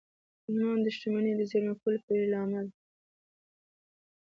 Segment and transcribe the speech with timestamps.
[0.47, 2.73] ایمان د شتمنۍ د زېرمه کولو پیلامه ده